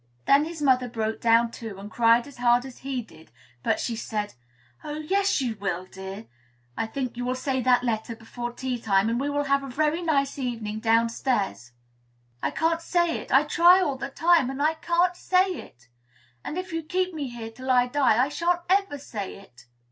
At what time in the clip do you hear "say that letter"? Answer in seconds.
7.35-8.15